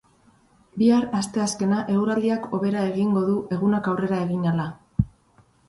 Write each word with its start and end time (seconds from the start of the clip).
Bihar, 0.81 1.05
asteazkena, 1.19 1.83
eguraldiak 1.97 2.49
hobera 2.59 2.87
egingo 2.93 3.25
du 3.29 3.39
egunak 3.59 3.93
aurrera 3.95 4.25
egin 4.27 4.51
ahala. 4.51 4.69